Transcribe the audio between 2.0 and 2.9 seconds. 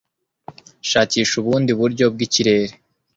bw'ikirere